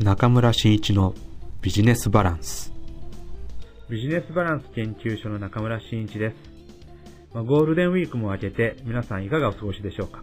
[0.00, 1.12] 中村真一の
[1.60, 2.72] ビジネスバランス
[3.90, 6.36] ビジネスバランス研究所の中村真一です。
[7.34, 10.22] まあ、ゴールデンウィークも明けて皆さんいかがお過ごしでしょうか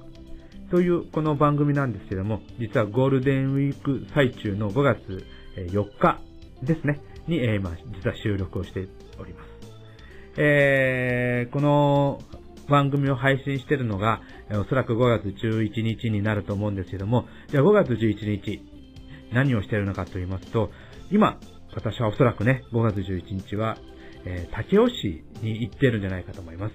[0.72, 5.26] というこの番組なんですけども、実はゴールデンウィーク最中の5月
[5.58, 6.22] 4日
[6.64, 8.88] ですね、に、えー、まあ、実は収録をして
[9.20, 9.50] おります。
[10.38, 12.22] えー、この
[12.70, 14.22] 番組を配信しているのが、
[14.52, 18.62] おそらく5月11日になると思うんですけども、じゃあ5月11日、
[19.34, 20.72] 何をしているのかと言いますと、
[21.12, 21.40] 今、
[21.76, 23.78] 私はおそらくね、5月11日は、
[24.26, 26.74] えー、竹尾市に行ってるんじゃないかと思います。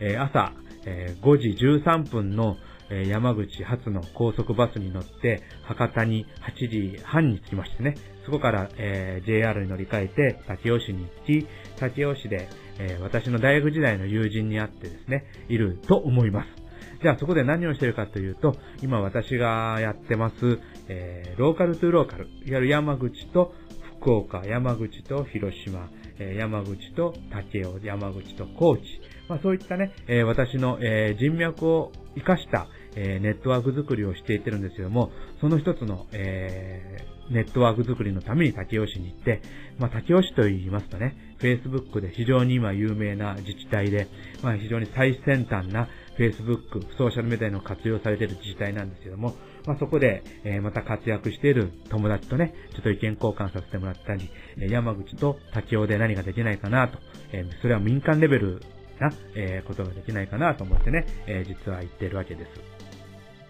[0.00, 0.52] えー、朝、
[0.84, 2.56] えー、5時13分の、
[2.90, 6.26] え山口発の高速バスに乗って、博多に
[6.58, 7.94] 8時半に着きましてね、
[8.26, 11.46] そこから、えー JR に乗り換えて、竹尾市に行き、
[11.78, 12.48] 竹尾市で、
[12.78, 16.62] え私の大学時代の友人に会ってですね、いると思います。
[17.02, 23.54] じゃあそこで何をしてるかというと、今私がやってます、えー、ローカルトゥーローカル、いわゆる山口と
[24.00, 28.82] 福岡、山口と広島、えー、山口と竹雄、山口と高知、
[29.28, 39.40] まあそういったね、えー、私の、え人脈を活かした、えネットワーク作りをしていってるんですけども、その一つの、えネットワーク作りのために竹雄市に行って、
[39.78, 44.06] まあ、竹雄市と言いますとね、Facebook で非常に今有名な自治体で、
[44.42, 45.88] まあ、非常に最先端な
[46.22, 49.34] Facebook、ソーシャルメディアの活用されている自治体なんですけども、
[49.66, 56.98] まあ、そこで、え、また活躍している友達とね、ちょっと意見交換させてもらったり、え山口と竹雄で何ができないかなと、
[57.32, 58.60] え、それは民間レベル
[59.00, 62.82] な、え、ことができないかなと思ってね、え実は言ってるわけです。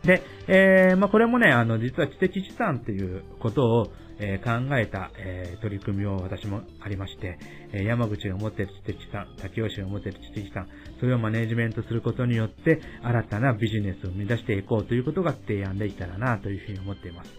[0.07, 7.39] で、えー、まあ、これもね、あの、実は知的資産っていうことを、えー、考えた、えー、取り組みを私もありまして、
[7.73, 10.69] え、山口が持っている知的資産、竹吉が持っている知的資産、
[11.01, 17.33] それをマネジメントすることによって、新たなビジネスを生み出していこうということが提案できたらなというふうに思っています。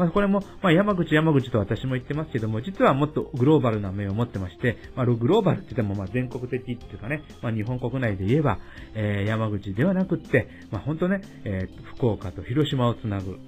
[0.00, 8.58] まあ、これも、まあ、山口山口と私も言ってますけども、実はもっとグローバルな面を持ってまして、まあ、グローバルって言っても、まあ、全国的っていうかね、まあ、日本国内で言えば、
[8.94, 13.38] えー、山口ではなくって、まあ、本当ね、えー、福岡と広島をつなぐ、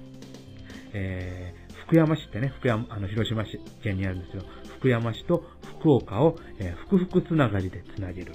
[0.93, 4.43] えー、福山市ってね、福山、あの、広島市県にあるんですよ。
[4.77, 5.43] 福山市と
[5.79, 8.33] 福岡を、えー、福々つながりでつなげる。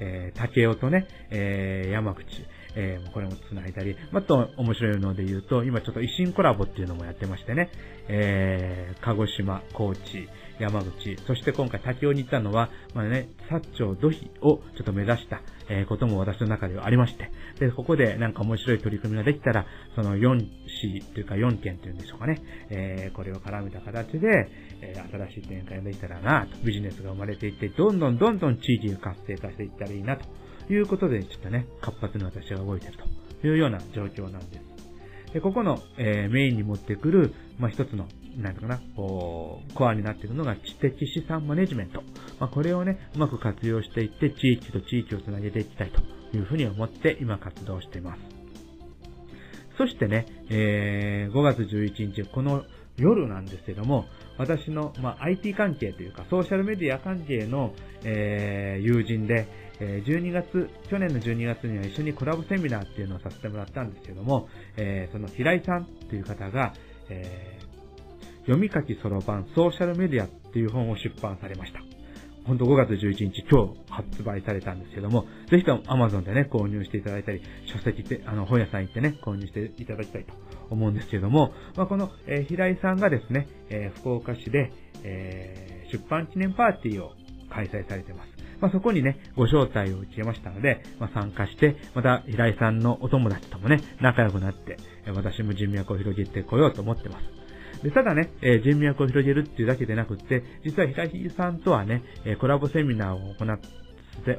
[0.00, 2.24] えー、竹雄とね、えー、山口、
[2.74, 7.70] えー、これも繋いだり、あと面白いので言うと、今ちょっと維新コラボっていうのもやってましてね、
[8.08, 10.28] えー、鹿児島、高知、
[10.62, 22.40] 山口、そして今回滝尾に行ったのは、まあね、薩長土肥をちょっと目指した、えー、ことも私の中ではありまして、で、ここでなんか面白い取り組みができたら、その4市というか4県というんでしょうかね、
[22.70, 24.48] えー、これを絡めた形で、
[24.80, 30.24] えー、新しい展開ができたらなと、ビジネスが生まれていって、どんどんどんどん地域が活性化していったらいいなと。
[30.70, 33.22] いうことで、ちょっとね、活発に私が動いていると。
[33.46, 35.32] いうような状況なんです。
[35.32, 38.06] で、ここの、えー、メインに持ってくる、まあ、一つの、
[38.36, 42.02] なんかな、こう、コアになっているのが知的資産マネジメント。
[42.38, 46.00] まあ、これをね、うまく活用していって、地域と地域をつなげていきたいと
[46.36, 48.20] いうふうに思って今活動しています。
[49.76, 52.64] そしてね、えー、5月11日、この
[52.96, 54.06] 夜なんですけども、
[54.38, 59.46] 私の、まあ、IT 関係というか、ソーシャルメディア関係の、えー、友人で、
[59.80, 66.72] え12月、去年の12月には一緒にコラボセミナーっていうのをさせてもらったんですけども、えー、その平井さんっていう方が、
[67.08, 67.61] えー、
[68.42, 71.80] 読み書きそろばんソーシャルメディアっていう本を出版されました。
[72.44, 80.32] 本当5月11日今日発売されたんですけども、ぜひとも Amazon でね、購入していただいたり、書籍って、あの、本屋さん行ってね、購入していただきたいと
[80.70, 84.72] 思うんですけども、まあ、この、えー、平井さんがですね、えー、福岡市で、
[85.04, 87.12] えー、出版記念パーティーを
[87.48, 88.32] 開催されてます。
[88.60, 94.78] まあ、そこにね、ご招待を受けましたので、まあ、参加して、また平井さんのお友達ともね、仲良くなって、
[95.14, 97.41] 私も人脈を広げてこようと思ってます。
[97.82, 103.82] で、ただね、えー、人脈を広げるっていうだけでなくって、実は平井さんとはね、えー、コラボセミナーを行って、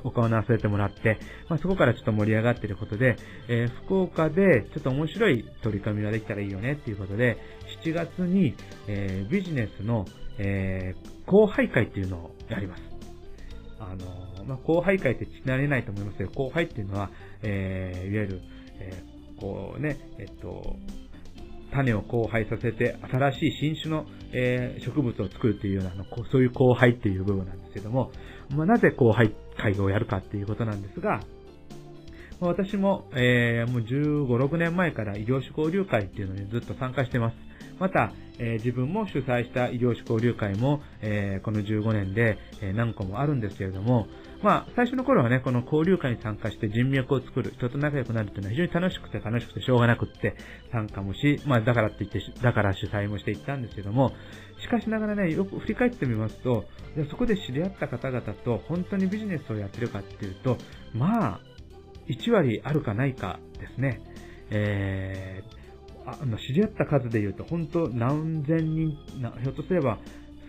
[0.03, 3.17] 行わせてもらって、まあ、そこからちょっと盛り上がってることで、
[3.47, 7.37] えー、福岡でちょっと面白い取り組みができたらいいよねっていうことで、
[7.83, 8.55] 7月に、
[8.87, 10.05] えー、ビジネスの、
[10.37, 12.83] えー、後輩会っていうのをやります。
[13.79, 17.09] あの、まあ、後輩会って聞き慣れないと思いますけど、後輩っていうのは、
[17.41, 18.41] え、いわゆる、
[18.79, 19.03] え、
[19.39, 20.77] こうね、えっと、
[21.73, 28.11] 種を交配させて、新しい新種の、えー、植物を作るっていうようなの、そういう交配っていう部分なんですけども、
[28.55, 31.21] まあ、なぜ交配会をやるかっていうことなんですが、
[32.39, 37.37] ま、私も、えー、もう15、6年前から異業種交流会っていうのにずっと参加してます。
[37.79, 44.07] また、えー、自分も主催した異業種交流会も、えー、この15年で、え、何個もあるんですけれども、
[44.43, 50.35] まあ、最初の頃はね、この交流会に参加して人脈を作る、人と仲良くなるっていうのは非常に楽しくて楽しくてしょうがなくって
[50.69, 54.11] 参加もし、まあ、だからって言って、だから主催もしていったんですけども、
[54.61, 56.65] しかしながらね、よく振り返ってみますと、
[57.09, 60.57] そこで知り合った方々と本当にビジネスをやってるかっていうと、
[60.93, 61.39] まあ、
[62.09, 64.01] 1割あるかないかですね。
[64.49, 69.99] えー、あの知り合った数で言うと、本当何千人、ひょっとすれば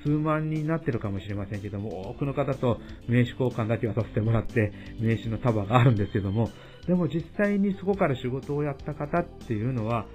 [0.04, 2.78] 数万人になってるかもしれませんけども、多くの方と
[3.08, 6.50] 名刺交換だけはさせてもらって、名刺の束があるんですけども、
[6.86, 10.06] でも実際にそこから仕事をやった方っていうのは、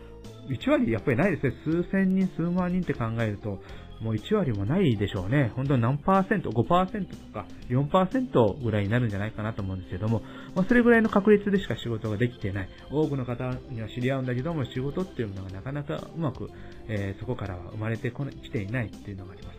[0.50, 1.54] 1割やっぱりないですね。
[1.64, 3.60] 数千人、数万人って考えると、
[4.02, 5.52] もう1割もないでしょうね。
[5.56, 10.22] 本当に何パーセント、5%とか4%ぐらいになるんじゃないかなと思うんですけども、
[10.56, 12.70] まあ、それぐらいの確率でしか仕事ができてない。
[12.92, 16.50] 多くの方には知り合うんだけども、仕事っていうのがなかなかうまく、
[16.88, 19.59] えー、そこからは生まれてこきていないっていうのがあります。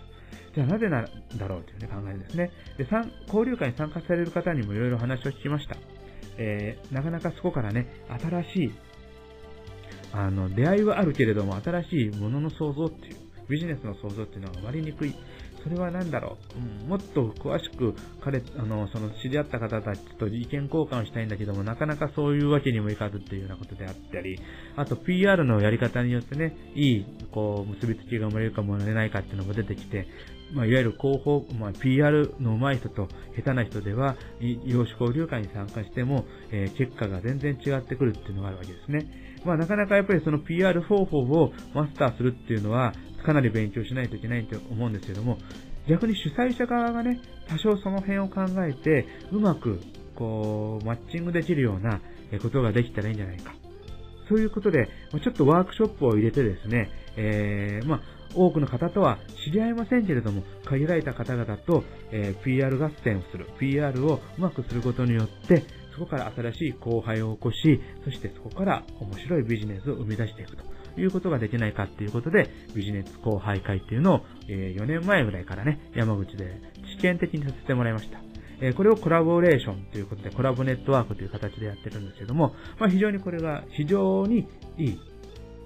[0.54, 1.04] じゃあなぜなん
[1.36, 2.50] だろうという、ね、考えですね。
[2.76, 2.86] で、
[3.26, 5.76] 交流会に参加される方にもいろいろ話を聞きました。
[6.38, 8.72] えー、なかなかそこからね、新しい、
[10.12, 13.16] あの、出会いはあるけれども、新しいものの創造っていう、
[13.48, 15.14] ビジネスの創造っていうのは生まれにくい。
[15.62, 24.40] それは何だろう、うん、もっと詳しく彼、あの、その知り合った方たちと意見交換をしたいんだけども、なかなかそういうわけにもいかずっていうようなことであったり、
[24.76, 30.06] あと PR のやり方によってね、いい、こう、結びつきが生まれるかもれないかっていうのも出てきて、
[30.52, 34.16] まあ、いわゆる広報、まあ、PR の上手い人と下手な人では、
[34.64, 39.06] 養子交流会に参加しても、えー、結果が全然違ってくるっていうのがあるわけですね。
[39.44, 42.92] まあ、なかなかやっぱりその PR 方法をマスターするっていうのは、
[43.24, 45.38] かなり勉強しないといけないと思うんですけども、
[45.88, 49.80] 逆に主催者側がね、多少その辺を考えて、うまく、
[50.14, 52.00] こう、マッチングできるような
[52.42, 53.54] ことができたらいいんじゃないか。
[54.28, 54.88] そういうことで、
[55.22, 58.00] ちょっとワークショップを入れてですね、えー、まあ、
[58.34, 70.64] 多くの方とは知り合いませんけれども、限られた方々と、えー、PR 合戦をする、PR をうまくすることによって、そこから新しい後輩を起こし、そしてそこから面白いビジネスを生み出していくと。
[70.96, 76.60] いうことができないかっていうことで、ビジネス後輩会っていうのを、え4年前ぐらいからね、山口で
[76.96, 78.20] 試験的にさせてもらいました。
[78.60, 85.00] えこれをコラボレーションということで、コラボネットワークという形でやってるんですけども、まあ、非常にこれが非常にいい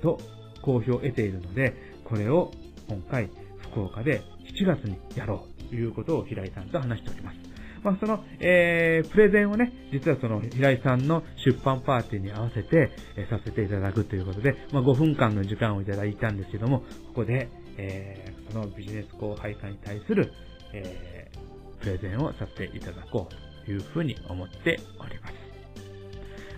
[0.03, 0.19] と
[0.63, 2.53] 好評を得ているので、これを
[2.89, 3.31] 今回
[3.71, 4.23] 福岡で
[4.57, 7.55] 7月にやろうということを平井さんと話しております。
[7.83, 16.87] まあ、その、えー、プレゼンをね、実はその平井さんの出版パーティーに合わせて、えー、させていただくということで、まあ、5分間の時間をいただいたんですけども、こ
[17.17, 20.33] こで、えー、そのビジネス後輩会に対する、
[20.73, 25.35] えー、プレゼンをさせていただこうというふうに思っております。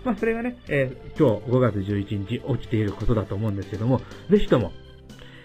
[0.05, 3.99] まあ、それがね、えー、今日5月11日起きていることだと思うんですけども、
[4.29, 4.71] ぜひとも、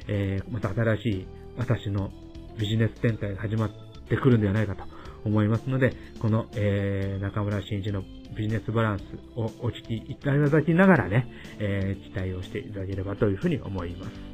[0.08, 1.26] えー、また新しい
[1.56, 2.10] 私の
[2.58, 3.70] ビジネス展開が始まっ
[4.08, 4.84] てくるんではないかと
[5.24, 8.02] 思いますので、この、えー、中村真一の
[8.36, 9.02] ビジネスバランス
[9.36, 11.28] をお聞きいただきながらね、
[11.58, 14.32] えー、期待をしていただければというふうに思います。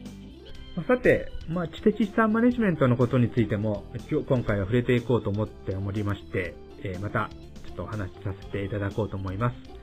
[0.87, 6.55] さて、まあ、知的資産マネジメントのことについても、今日、今回は触れていこうと思っておりまして、
[6.85, 7.31] えー、また、
[7.67, 9.78] ちょっとお話しさせていただこうと思います。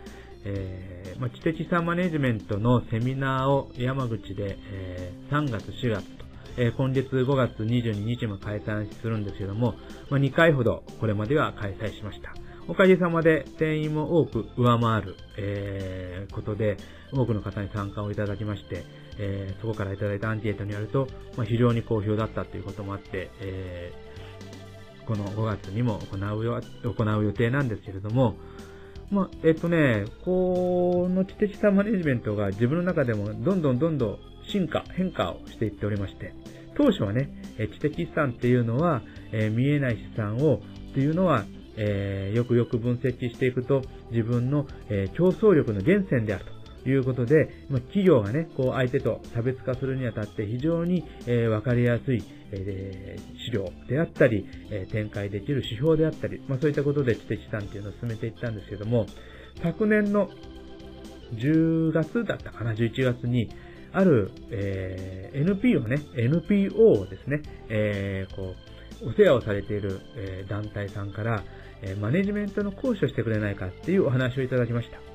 [0.45, 6.25] えー、まあ、知的資産マネジメントのセミナーを山口で、えー、3月、4月と
[6.57, 9.75] え今月5月22日も開催するんですけども、
[10.09, 12.33] まあ、2回ほどこれまでは開催しました。
[12.67, 16.77] おかげさまで定員も多く上回る、えー、ことで、
[17.13, 18.83] 多くの方に参加をいただきまして、
[19.19, 21.07] えー、そこからいただいたアンケートによると、
[21.37, 28.35] まあ、非常に好評だったということもあって、えー、この5月にも行うよ行う予定なんですけれども、
[29.11, 34.17] まあ、えっとね、この知的資産マネジメントが自分の中でもどんどんどんどん
[34.51, 36.33] 進化、変化をしていっておりまして、
[36.75, 41.45] 当初はね、知的資産っていうのは、えー、見えない資産を、っていうのは、
[41.77, 43.81] えー、よくよく分析していくと、
[44.11, 46.54] 自分の、えー、競争力の源泉であると。
[46.89, 59.05] いうことで、まあ、企業がね、こう相手と差別化するにあたって非常に、えー、わかりやすい、えー、資料であったり、えー、展開できる指標であったり、まあ、そういったことで知的資産っていうのを進めていったんですけども、
[59.61, 60.29] 昨年の
[61.33, 63.49] 10月だったかな、11月に、
[63.93, 68.53] ある、えー、NPO ね、NPO をですね、えー、こ
[69.01, 71.43] う、お世話をされている、えー、団体さんから、
[71.81, 75.14] えー、マネジメントの講師をしてくれないかっていうお話をいただきました。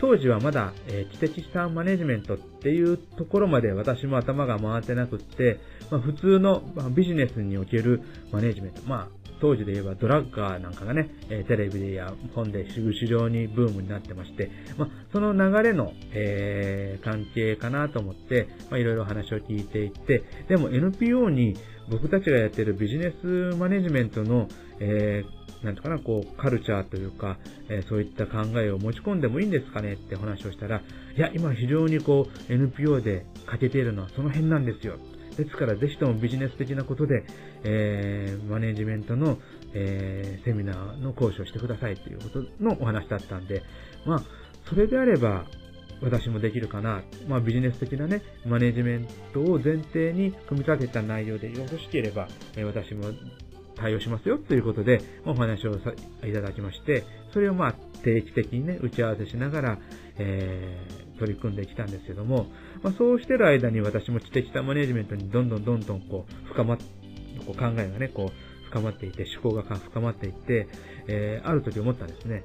[0.00, 5.58] 当時はまだ、えー、知的資産マネジメントっていうところまで私も頭が回ってなくって、
[5.90, 21.56] まあ、普通の、まあ、ビジネスにおけるマネジメント、まあ、当時で言えばドラッガーなんかがね、えテレビや本で非常にブームになってまして、まあ、その流れの、えー、関係かなと思って、まあ、いろいろ話を聞いていって、でも NPO に
[21.90, 24.48] 僕たちがやってるビジネスマネジメントの、
[24.80, 30.82] えー、なんとかな、こう、カルチャーというか、えー、そういった考えを持ち込んでもいいんですかねって話をしたら、
[31.16, 34.98] いや、今非常にこう、NPO で欠けているのはその辺なんですよ。
[35.36, 37.24] ですからぜひともビジネス的なことで、
[37.62, 39.38] えー、マネジメントの、
[39.74, 43.62] えー、セミナーの講師をしてくださいということのお話だったんで、
[44.06, 44.22] まあ、
[44.68, 45.44] それであれば、
[46.02, 47.02] 私もできるかな。
[47.26, 53.06] まあ、ビジネス的なね、マネジメントを前提に組み立てた内容でよろしければ、えー、私も
[53.76, 59.78] 対応しますよということで、お話をいただきまして、それをまあ定期的にね、打ち合わせしながら、
[60.18, 62.46] えー、取り組んできたんですけども、
[62.82, 66.78] まあ、そうしてる間に私も知的さマネジメントにどんどんどんどんこう、深まっ、
[67.46, 70.68] こう考えがね、こう、深まっていて、思考が深まっていって、
[71.08, 72.44] えー、ある時思ったんですね。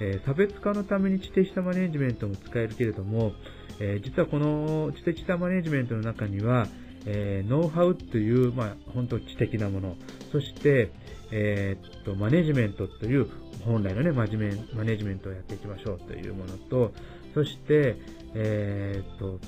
[0.00, 3.32] えー、差別化のために知的さマネジメントも使えるけれども、
[3.78, 6.66] えー、実はこの知的さマネジメントの中には、
[7.06, 9.96] えー、ノウハウという、まあ、本当知的なもの、
[10.30, 10.90] そして、
[11.30, 13.28] えー、っと、マネジメントという、
[13.64, 16.92] 本来のね、真面目、マネジメントをやっていきましょうというものと、
[17.34, 17.96] そして、
[18.34, 19.40] えー、っと、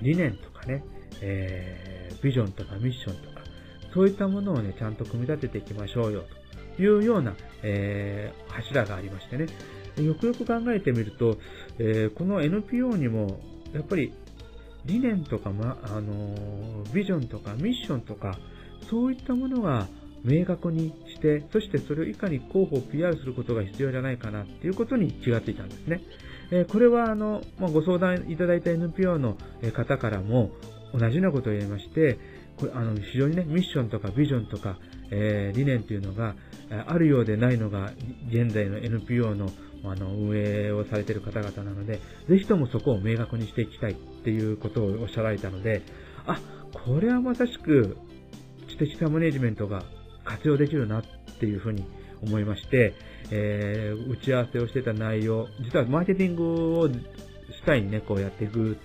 [0.00, 0.84] 理念とかね、
[1.20, 3.44] えー、ビジョンとかミッションとか、
[3.92, 6.24] そういったものをね、ちゃんと組み立てていきましょうよ、
[6.76, 9.46] というような、えー、柱がありましてね。
[10.02, 11.38] よくよく考えてみると、
[11.78, 13.40] えー、この NPO にも、
[13.72, 14.12] やっぱり
[14.86, 18.38] 理念とか、ま、あのビジョンとかミッションとか、
[18.90, 19.88] そういったものが
[20.24, 26.00] 明確にして、そしてそれをいかに候補を PR することが必要じゃないかなっていうことに気がついたんですね。
[26.50, 29.36] えこれはあの、まご相談いただいた NPO の
[29.72, 30.50] 方からも
[30.92, 32.18] 同じようなことを言いまして、
[32.56, 34.78] これあの非常にね、ミッションとかビジョンとか、
[35.10, 36.34] えー、理念というのが
[36.86, 37.92] あるようでないのが
[38.28, 39.50] 現在の NPO の
[39.92, 45.82] あの運営をされている方々なので、ぜひともそこを明確にしていきたいっていうことをおっしゃられたので、
[46.26, 46.40] あ、
[46.72, 47.96] これはまさしく
[48.68, 49.84] 知的さマネジメントが
[50.24, 51.04] 活用できるなっ
[51.38, 51.84] ていうふうに
[52.22, 52.94] 思いまして、
[53.30, 58.78] えー、打ち合わせをしてた内容、実はマーケティングを主体にね、こうやっていく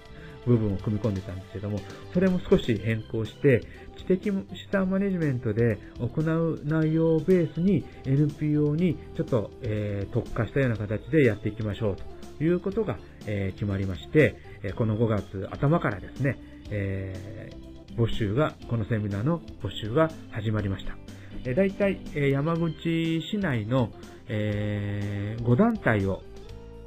[0.46, 1.80] 部分を組み込んでたんですけども、
[2.14, 3.62] それも少し変更して、
[4.00, 11.98] 知的資産マネジメントで行う内容をベースに NPO にちょっと、えー、特化したような形でやっていきましょう
[12.38, 14.36] ということが、えー、決まりまして、
[14.76, 16.38] この5月頭からですね、
[16.70, 20.98] えー、募集が、このセミナーの募集が始まりました。
[21.46, 23.90] え大体、え山口市内の、
[24.28, 26.22] え5団体を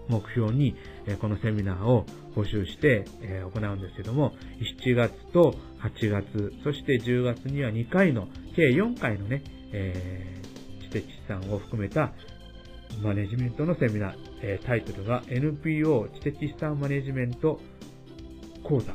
[0.08, 0.76] 目標に、
[1.06, 4.32] えこのセミナーを募集して、え行うんですけども、
[4.82, 12.12] 7月と8月、そして10月には2回の、計4回のね、えー、知的資産を含めた
[13.02, 17.60] マネジメントのセミナー、えタイトルが NPO 知的資産マネジメント
[18.62, 18.92] 講座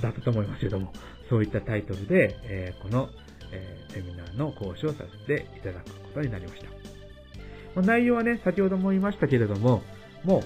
[0.00, 0.92] だったと思いますけども、
[1.28, 3.08] そういったタイトルで、えこの
[3.52, 6.62] え、セミナーの講師をさせていただくことになりまし
[7.74, 7.82] た。
[7.82, 9.82] 内容はね、先ほども言いましたけれども、
[10.24, 10.42] もう、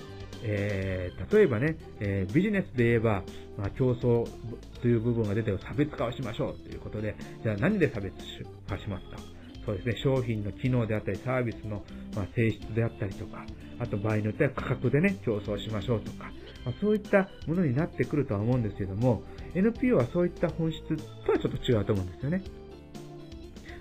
[0.47, 3.23] えー、例えばね、えー、ビジネスで言えば、
[3.57, 4.29] まあ、競争
[4.83, 8.15] という部分が出て差別化をしましょうということで、じゃあ何で差別
[8.69, 9.17] 化しますか？
[9.65, 11.83] そうですね、商品の機能であったり、サービスの、
[12.15, 13.47] ま性質であったりとか、
[13.79, 16.31] あと場合によっては価格でね、競争しましょうとか、
[16.67, 19.23] まあ、そういったものになってくるとは思うんですけども、
[19.55, 20.81] NPO はそういった本質
[21.25, 22.43] とはちょっと違うと思うんですよね。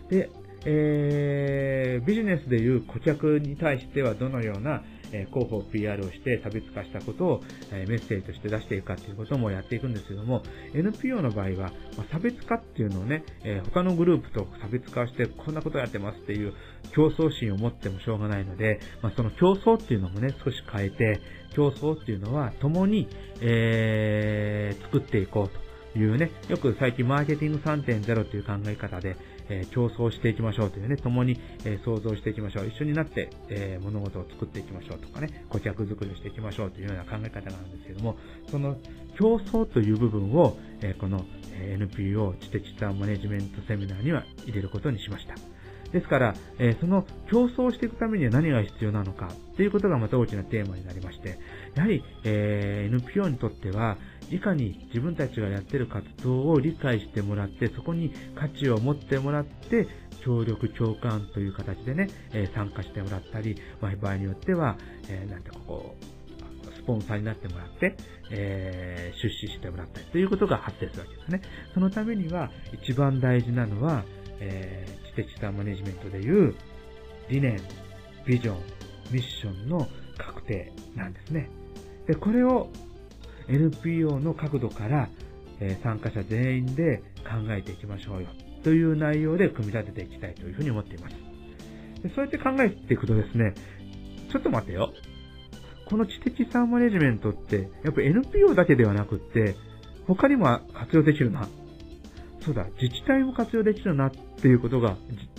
[0.10, 0.30] で、
[0.66, 10.42] えー、ビジネスでいう顧客に対してはどのようなえ広報 PR をして差別化したことを、えメッセージとして出していくかっていうこともやっていくんですけども、
[10.74, 16.54] NPO の場合は、ま差別化っていうのをね、え他のグループと差別化してこんなことやってますっていう
[16.94, 21.22] 競争心を持ってもしょうがないので、まあ、その競争っていうのもね、少し変えて、
[21.54, 23.08] 競争っていうのは共に、
[23.40, 25.50] えー、作っていこう
[25.94, 29.16] というね、よく最近マーケティング3.0という考え方で、
[29.50, 32.68] え競争していきましょうというね、共に、え創造していきましょう。
[32.68, 38.18] 一緒になって、え物事を作っていきましょうとかね、顧客作りをしていきましょうというような考え方なんですけども、
[38.50, 38.78] その
[39.18, 41.26] 競争という部分を、えこの
[41.60, 45.36] NPO 知的資産マネジメントセミナーには入れることにしました。
[45.94, 51.38] ですから、え、その競争していくためには何が必要なのかということがまた大きなテーマになりまして、
[51.76, 53.98] やはり、え、NPO にとっては、
[54.30, 59.88] いかに自分たちがやってる活動を理解してもらって、そこに価値を持ってもらって、
[60.24, 64.78] 協力、共感という形でね、えー、参加してもらったり、まあ、場合によっては、
[65.10, 67.96] えー、なんてこう、スポンサーになってもらって、
[68.32, 71.42] えー、出資してもらったりということが発生するわけですね。
[71.74, 72.52] そのためには、
[72.82, 74.06] 一番大事なのは、
[74.40, 76.56] え、知的資産マネジメントでいう
[77.30, 77.60] 理念、
[78.26, 78.58] ビジョン、
[79.12, 79.88] ミッションの
[80.18, 81.50] 確定なんですね。
[82.08, 82.70] で、これを
[83.48, 85.10] NPO の角度から、
[85.60, 88.28] え、参加者全員で考えていきましょうよ
[88.64, 91.16] という内容で組み立てていきたいというふうに思っています。
[92.04, 93.54] でそうやって考えていくとですね、
[94.32, 94.92] ちょっと待ってよ。
[95.86, 99.56] この知的資産マネジメントって、やっぱ NPO だけではなくって、
[100.08, 101.48] 他にも活用できるな。
[102.46, 104.98] そうだ、自治体も活用できるなっていうことが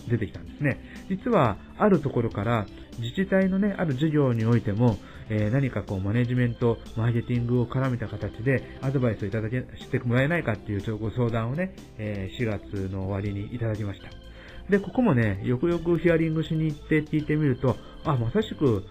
[0.08, 0.78] 出てきたんですね。
[1.08, 2.66] 実は、あるところから
[2.99, 4.96] 自治体のね、ある授業においても、
[5.28, 14.08] えー、何かこうマネジメント、マーケティングを絡めた形でアドバイスをいただけ、してもらえないかっていうご相談をね、えー、4月の終わりにいただきました。
[14.70, 18.84] で、ここもね、よくよくヒアリングしに行って聞いてみると、あ、まさしく、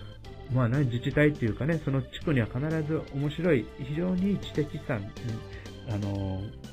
[0.54, 5.02] まあね、自治体っていうかね、その地区には必ず面白い、非常に知的資産、
[5.90, 6.73] あのー、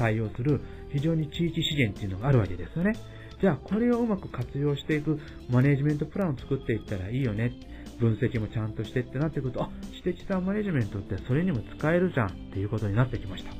[0.00, 2.96] 対応する非常に地域資源っていうのがあるわけですよね。
[3.40, 7.52] じゃあ、これをうまく活用していくマネジメントプランを作っていったらいいよね。
[7.98, 13.52] 分析もちゃんとしてってなってくると、あ、知的資産マネジメントってそれにも使えるじゃんっていうことになってきました。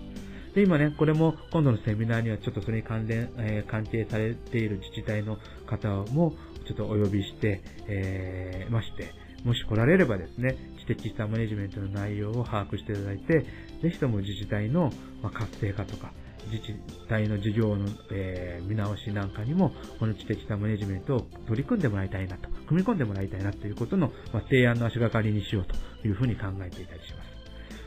[0.54, 6.34] で、今ね、これも今度のセミナーにはちょっとそれに関連、えー、関係されている自治体の方も
[6.66, 9.12] ちょっとお呼びして、えー、まして、
[9.44, 13.46] もし来られればですね、知的資産マネジメントの内容を把握していただいて、
[13.82, 14.92] ぜひとも自治体の
[15.32, 16.12] 活性化とか、
[16.46, 16.74] 自治
[17.08, 27.30] 体の事業の、えー、見直しなんかにも、この知的さマネジメントを取り組んでもらいたいなと、組み込んでもらいたいなということの、まあ、提案の足がかりにしようというふうに考えていたりします。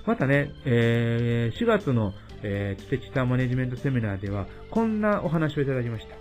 [0.06, 6.16] またね、えー、4月の、えー、知的さマネジメントセミナーでは、こんなお話をいただきました。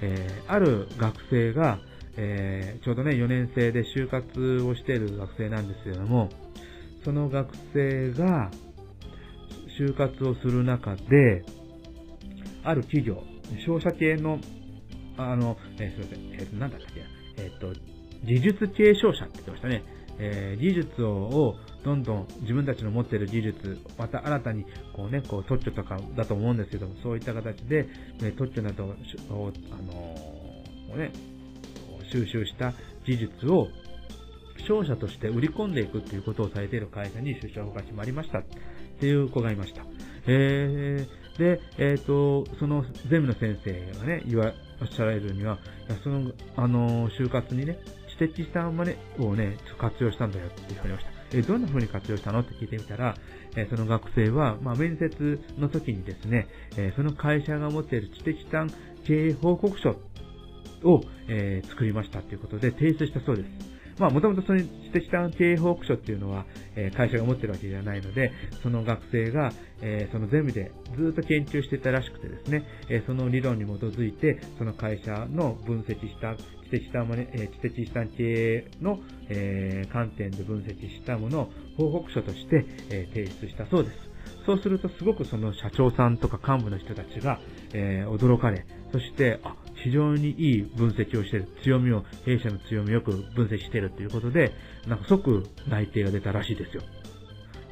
[0.00, 1.78] えー、ある学生が、
[2.16, 6.28] えー、ちょうどね、4年生で就活をしている学生なんですけれども、
[7.04, 8.50] その学生が、
[9.78, 11.44] 就活をする中で、
[12.64, 13.22] ある企業、
[13.64, 14.40] 商社系の、
[15.16, 17.72] あの、えー、すいません、えっ、ー、と、なんだっけ、えっ、と、
[18.24, 19.82] 技術系商社って言ってましたね。
[20.20, 21.54] えー、技術を
[21.84, 27.84] どんどん自分たちの持っている技術、また新たにこうね、こう特許とかだと思うんですけども、そういった形で、
[28.20, 28.96] ね、特許などを、あ
[29.30, 31.12] のー、ね、
[32.12, 32.72] 収集した
[33.06, 33.68] 技術を
[34.66, 38.42] 商社として売り込んでいくっていうことをされている会社に出社が決まりました。
[38.98, 39.82] っていう子がいました。
[40.26, 44.52] えー、で、えっ、ー、と、そのゼミの先生がね、言わ、
[44.82, 45.58] おっしゃられるには、
[46.02, 47.78] その、あの、就活にね、
[48.10, 51.18] 知的資産マネをね、活用したんだよって言われました。
[51.32, 53.14] えどんな風に活用したのって聞いてみたら、
[53.54, 58.70] えその学生は、まあ、面接の時にですね、えその会社が持っている知的資産
[59.04, 59.90] 経営報告書
[60.84, 63.77] を、え、作りましたということで提出したそうです。
[63.98, 66.44] まあ、もともとその知的資産経営報告書っていうのは、
[66.76, 68.32] えー、会社が持ってるわけではないので、
[68.62, 84.08] その学生が、えー、そのゼミでずっと研究してたらしくてですね、えー、その理論に基づいて、その会社の分析した知的資産、え、知的資産経営の、えー、観点で分析したものを報告書として、えー、提出したそうです。
[84.46, 87.40] そうするとすごくその社長さんとか幹部の人たちが、
[87.72, 91.48] えー、驚かれ、そして、あ、非常にいい分析をしてる。
[91.62, 94.52] 強みを、弊社の強みをよく分析しているということで、
[94.86, 96.82] なんか即内定が出たらしいですよ。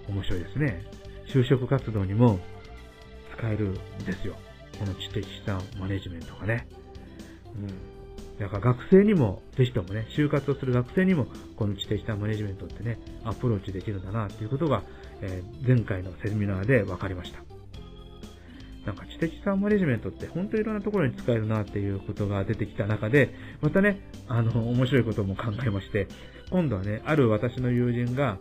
[0.08, 0.84] 面白いですね。
[1.28, 2.38] 就職活動にも
[3.36, 4.36] 使えるんですよ。
[4.78, 6.68] この知的資産マネジメントがね。
[7.56, 7.96] うん。
[8.38, 14.82] だから学生にも、ぜひともね、就活をする学生にも、この知的資産マネジメントってね、アプローチできるんだな、ということが、
[15.22, 17.45] えー、前回のセミナーで分かりました。
[18.86, 26.06] なんか知的資産マネジメントって本当にいろんなところに使えるなっていうことが出てきた中で、またね、あの、面白いことも考えまして、
[26.50, 28.38] 今度はね、ある私の友人が、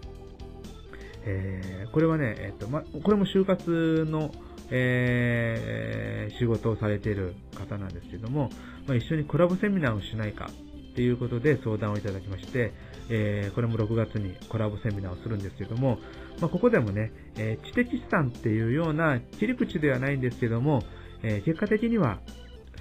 [1.25, 4.31] えー、これはね、えっと、ま、これも就活の、
[4.69, 8.51] えー、仕事をされている方なんですけども、
[8.85, 10.51] まあ、一緒にコラボセミナーをしないか
[10.95, 12.71] っていうことで相談をいただきまして、
[13.09, 15.99] えー、これも6月にコラボセミナーをするんですけども、
[16.39, 20.83] まあ、ここでもね、えー、知的資産っていうような切り口ではないんですけども、
[21.21, 22.21] えー、結果的には、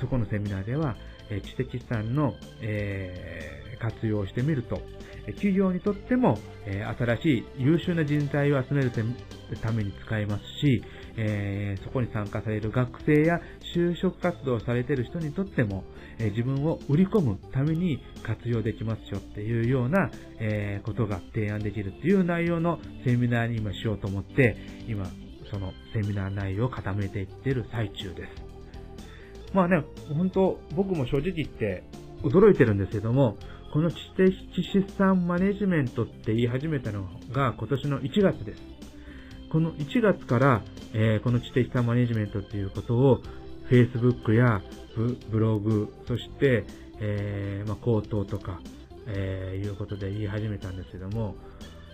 [0.01, 0.97] そこのセミナーでは、
[1.31, 4.81] え知的資産の、え活用をしてみると、
[5.27, 8.91] 企業にとっても、え新しい優秀な人材を集める
[9.61, 10.83] ために使えますし、
[11.17, 13.41] えー、そこに参加される学生や
[13.75, 15.85] 就職活動されている人にとっても、
[16.19, 24.57] えー、自分を売り込むために活用できますよっていうような、えー、ことが提案できるっていう内容のセミナーに今しようと思って、
[24.89, 25.07] 今、
[25.51, 28.55] そのセミナー内容を固めていってる最中です。
[29.53, 29.85] まあね、
[30.17, 31.85] 本当僕も正直言って
[32.23, 33.37] 驚いてるんですけども、
[33.73, 38.74] この知的資産マネジメントって言い始めたのが今年の1月です。
[39.55, 40.63] この1月から、
[40.95, 43.23] えー、この知的資産マネジメントっていうことを、
[43.71, 44.61] Facebook や
[44.97, 46.65] ブブログ、そして、
[46.99, 48.59] えーまあ、口頭とか、
[49.07, 51.37] えーいうことで言い始めたんですけども、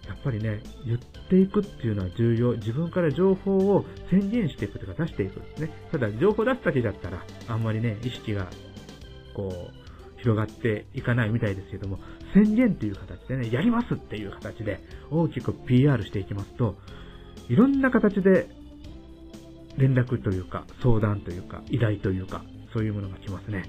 [0.08, 2.52] やっぱりね、言っていくっていうのは重要。
[2.52, 5.70] 自分から情報を宣言していくというか出していくんですね。
[5.92, 8.48] ただ、情報出すだけだったら、あんまりね、意識が、
[9.34, 11.98] こう、広がっていかないみたいですけども、
[12.32, 16.76] 宣言っていう形でね、やりますっていう形で大きく PR していきますと、
[17.48, 18.48] いろんな形で
[19.76, 23.64] 連絡というか、相談というか、依頼というか、そういうものが来ますね。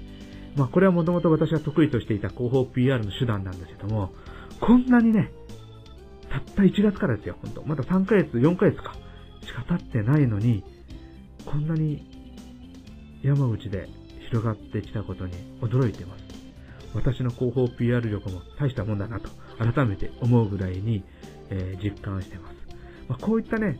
[0.56, 4.12] まあこれはもともと私が得意としていた広報 PR の手段なんですけども、
[4.60, 5.32] こんなにね、
[6.30, 8.94] たった1月からですよ、本当まだ3ヶ月、4ヶ月か、
[9.44, 10.62] しか経ってないのに、
[11.44, 12.06] こんなに
[13.22, 13.88] 山口で
[14.28, 16.24] 広がってきたことに驚いてます。
[16.94, 21.02] 私の広報 PR 力も大したもんだなと改めて思うぐらいに、
[21.50, 22.51] えー実感してます。
[23.12, 23.78] まあ、こういったね、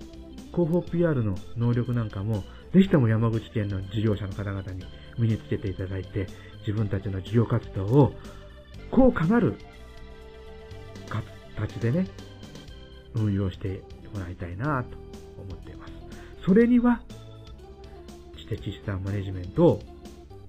[0.52, 4.84] 広報 PR の能力なんかも、ぜひとも山口県の事業者の方々に
[5.18, 6.26] 身につけていただいて、
[6.66, 8.12] 自分たちの事業活動を
[8.90, 9.56] 効果なる
[11.56, 12.08] 形でね、
[13.14, 14.98] 運用してもらいたいなと
[15.40, 15.92] 思っています。
[16.44, 17.00] それには、
[18.36, 19.82] 知的資産マネジメントを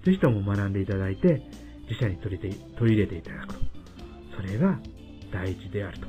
[0.04, 1.42] ぜひとも学んでいただいて、
[1.90, 3.62] 自社に取り取り入れていただくと。
[4.36, 4.78] それが
[5.32, 6.00] 第一である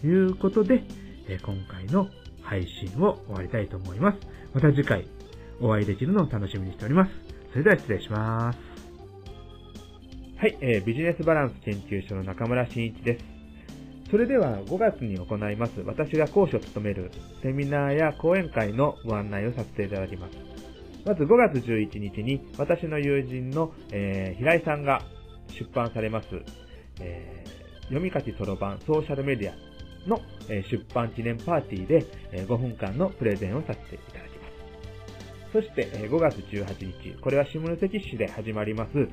[0.00, 0.84] ということで、
[1.30, 2.08] えー今回の
[2.42, 4.18] 配信を終わりたいと思います。
[4.52, 5.06] また次回
[5.60, 7.12] お会いできるのを楽しみにしております。
[7.52, 8.58] それでは失礼します。
[10.36, 13.24] はい、えービジネスバランス研究所の中村真一です。
[14.10, 17.12] それでは5月に行います私が講師を務める
[17.44, 20.36] セミナーや講演会のご案内をさせていただきます。
[21.06, 25.02] まず5月11日に私の友人の、えー平井さんが
[25.48, 26.26] 出版されます、
[27.00, 27.50] えー
[27.90, 29.69] 読み書きそろばんソーシャルメディア
[30.06, 34.48] の、出版記念パーティーで、5分間のプレゼンをさせていただきま
[35.48, 35.52] す。
[35.52, 39.08] そして、5月18日、これは下関市で始まります、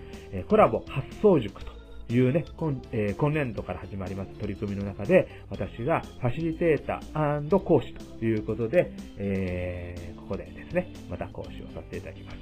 [0.48, 1.78] コラボ発想塾と
[2.10, 12.38] いうね、今,、え今年度から始まります取り組みの中で、私がファシリテーター講師ということで、えここでですね、また講師をさせていただきます。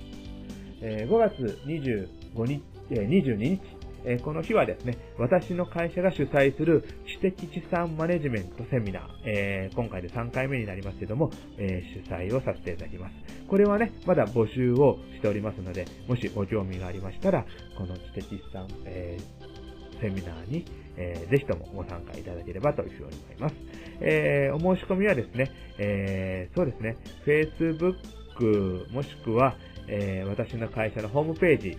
[0.82, 3.62] え5月25日、え22日、
[4.08, 13.16] えこの日はですね、私の会社が主催する知的資産マネジメントセミナー、えー今回で3回目になりますけども、えー主催をさせていただきます。
[13.48, 17.46] これはね、まだ募集をしておりますので、もしご興味がありましたら、
[17.78, 19.56] この知的資産、えー
[20.02, 20.66] セミナーに、
[20.98, 23.56] えーぜひともご参加いただければというふうに思います。
[24.02, 31.78] えお申し込みはですね、えそうですね、Facebook もしくは、え私の会社のホームページ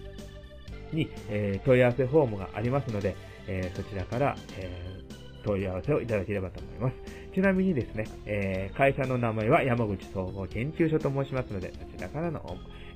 [0.93, 6.97] に、えー問い合わせフォームがありますので、えーそちらから、えー問い合わせをいただければと思います。
[7.33, 12.41] ちなみにですね、えー会社の名前は山口総合研究所と申しますので、そちらからの、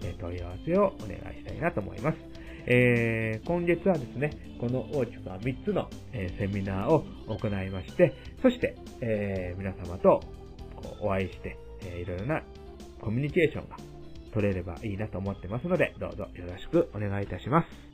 [0.03, 2.19] えー問い合わせをお願いしたいなと思います。
[2.67, 10.21] えー今月はですね、この大きくは3つの、えーセミナーを行いまして、そして、えー皆様と
[10.77, 12.43] こうお会いして、えーいろいろな
[13.01, 13.77] コミュニケーションが
[14.33, 17.90] 取れればいいなと思ってますので、どうぞよろしくお願いいたします。